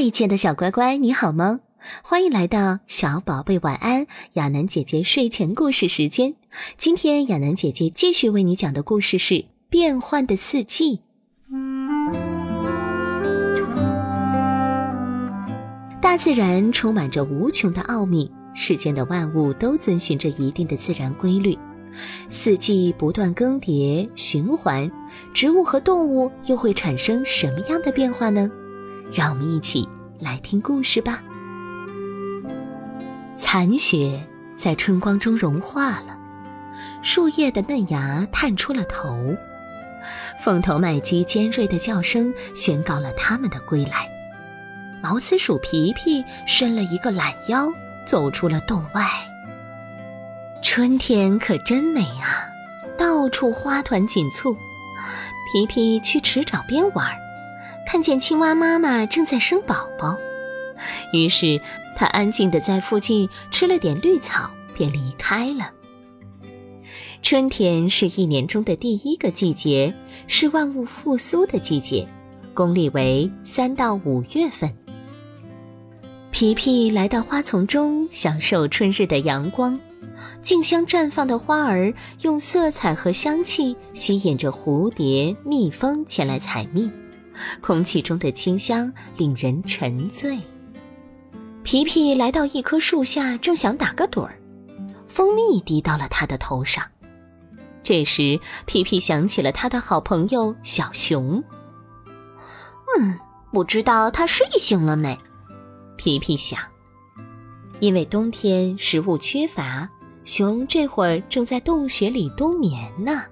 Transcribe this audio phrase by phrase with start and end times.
[0.00, 1.58] 嗨，亲爱的小乖乖，你好吗？
[2.04, 6.36] 欢迎来到小宝贝晚安亚楠姐姐睡前故事时间。
[6.76, 9.34] 今天亚楠姐姐继续为你讲的故事是
[9.68, 11.00] 《变换的四季》。
[16.00, 21.58] 大自然充满着无穷的奥秘，世间的万物都遵循着一定的自然规律，
[22.28, 24.88] 四季不断更迭循环，
[25.34, 28.48] 植物和动物又会产生什么样的变化呢？
[29.10, 31.22] 让我们一起来听故事吧。
[33.36, 34.20] 残雪
[34.56, 36.18] 在春光中融化了，
[37.02, 39.36] 树叶的嫩芽探出了头，
[40.40, 44.08] 凤头麦鸡尖锐的叫声宣告了它们的归来。
[45.00, 47.72] 毛丝鼠皮皮伸了一个懒腰，
[48.04, 49.04] 走出了洞外。
[50.60, 52.50] 春天可真美啊，
[52.96, 54.56] 到处花团锦簇。
[55.52, 57.16] 皮皮去池沼边玩。
[57.86, 60.16] 看见青蛙妈妈正在生宝宝，
[61.12, 61.60] 于是
[61.96, 65.70] 它安静地在附近吃了点绿草，便离开了。
[67.20, 69.92] 春天是一年中的第一个季节，
[70.26, 72.06] 是万物复苏的季节，
[72.54, 74.72] 公历为三到五月份。
[76.30, 79.78] 皮皮来到花丛中，享受春日的阳光，
[80.42, 86.88] 竞相绽放的花儿用色彩和香气吸引着蝴蝶、蜜蜂前来采蜜。
[87.60, 90.38] 空气中的清香令人沉醉。
[91.62, 94.38] 皮皮来到一棵树下，正想打个盹儿，
[95.06, 96.84] 蜂蜜滴到了他的头上。
[97.82, 101.42] 这时，皮皮想起了他的好朋友小熊。
[102.98, 103.18] 嗯，
[103.52, 105.16] 不知道他睡醒了没？
[105.96, 106.58] 皮皮想。
[107.80, 109.88] 因为冬天食物缺乏，
[110.24, 113.22] 熊这会儿正在洞穴里冬眠呢。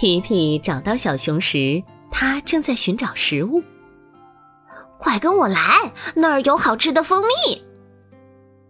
[0.00, 3.62] 皮皮找到小熊时，它正在寻找食物。
[4.96, 7.62] 快跟我来，那儿有好吃的蜂蜜。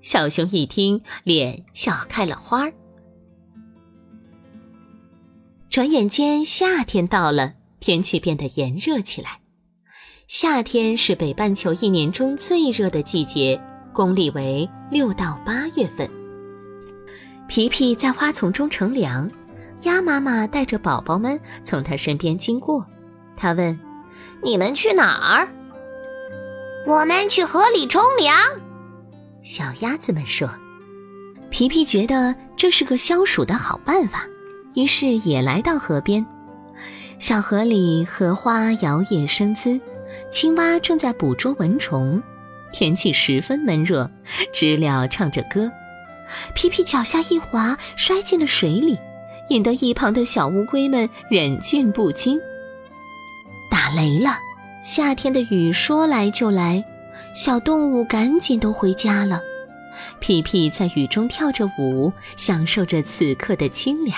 [0.00, 2.72] 小熊一听，脸笑开了花儿。
[5.69, 9.38] 转眼间，夏天到了，天气变得炎热起来。
[10.26, 16.10] 夏天是北半球一年中最热的季节，公历为六到八月份。
[17.46, 19.30] 皮皮在花丛中乘凉。
[19.82, 22.86] 鸭妈妈带着宝宝们从它身边经过，
[23.36, 23.78] 它问
[24.42, 25.48] ：“你们去哪儿
[26.86, 28.36] ？”“我们去河里冲凉。”
[29.42, 30.48] 小鸭子们说。
[31.50, 34.24] 皮皮觉得这是个消暑的好办法，
[34.74, 36.24] 于是也来到河边。
[37.19, 39.80] 小河里荷花摇曳生姿，
[40.30, 42.22] 青蛙正在捕捉蚊虫，
[42.72, 44.08] 天气十分闷热，
[44.52, 45.69] 知了唱着歌。
[46.54, 48.96] 皮皮脚下一滑，摔进了水里。
[49.50, 52.41] 引得一旁的小乌龟们忍俊不禁。
[53.71, 54.31] 打雷了，
[54.83, 56.84] 夏天的雨说来就来，
[57.34, 59.41] 小动物赶紧都回家了。
[60.21, 64.16] 皮皮在雨中跳着舞，享受着此刻的清凉。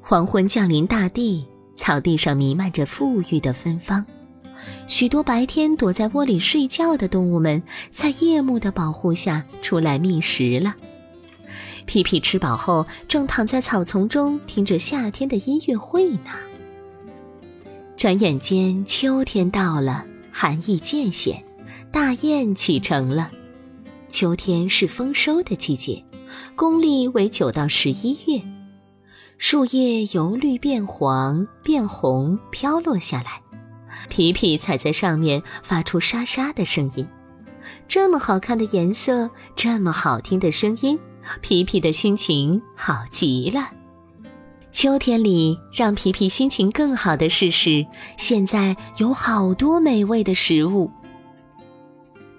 [0.00, 1.46] 黄昏降临大地，
[1.76, 4.04] 草地上弥漫着馥郁的芬芳。
[4.86, 7.62] 许多白天躲在窝里睡觉的动物们，
[7.92, 10.74] 在夜幕的保护下出来觅食了。
[11.88, 16.30] 皮皮吃饱后，正躺在草丛中听着夏天的音乐会呢。
[17.96, 21.42] 转眼间，秋天到了，寒意渐显，
[21.90, 23.30] 大雁启程了。
[24.10, 26.04] 秋天是丰收的季节，
[26.54, 28.42] 公历为九到十一月。
[29.38, 33.40] 树叶由绿变黄、变红，飘落下来。
[34.10, 37.08] 皮皮踩在上面，发出沙沙的声音。
[37.88, 40.98] 这么好看的颜色，这么好听的声音。
[41.40, 43.70] 皮皮的心情好极了。
[44.70, 47.84] 秋天里，让皮皮心情更好的事是，
[48.16, 50.90] 现在有好多美味的食物。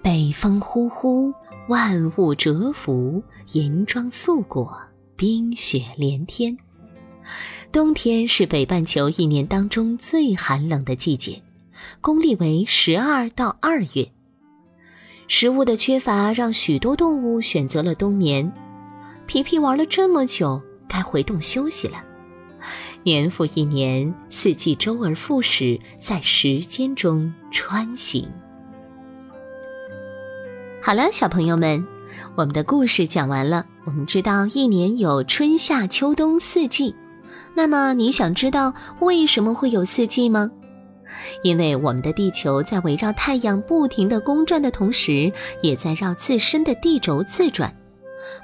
[0.02, 1.32] 北风呼呼，
[1.68, 3.22] 万物蛰伏，
[3.52, 4.80] 银装素裹，
[5.16, 6.56] 冰雪连天。
[7.70, 11.42] 冬天是北半球一年当中最寒冷的季节，
[12.00, 14.10] 公历为十二到二月。
[15.28, 18.50] 食物的缺乏让许多动物选择了冬眠。
[19.30, 22.02] 皮皮玩了这么久，该回洞休息了。
[23.04, 28.28] 年复一年，四季周而复始，在时间中穿行。
[30.82, 31.86] 好了，小朋友们，
[32.34, 33.64] 我们的故事讲完了。
[33.84, 36.92] 我们知道一年有春夏秋冬四季，
[37.54, 40.50] 那么你想知道为什么会有四季吗？
[41.44, 47.72] 因为我们的地球在围绕太阳不停地公转的同时，也在绕自身的地轴自转。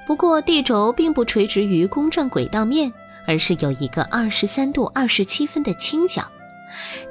[0.05, 2.91] 不过，地轴并不垂直于公转轨道面。
[3.29, 6.25] 而是有一个二十三度二十七分的倾角，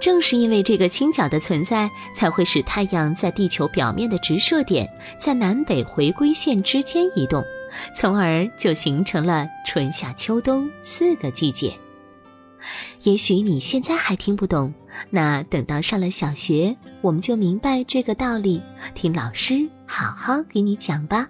[0.00, 7.44] 正是因为这个倾角的存在，才会使太阳在地球表面的直射点在南北回归线之间移动，
[7.94, 11.70] 从而就形成了春夏秋冬四个季节。
[13.02, 14.72] 也许你现在还听不懂，
[15.10, 18.62] 那等到上了小学，我们就明白这个道理，
[18.94, 21.28] 听老师好好给你讲吧。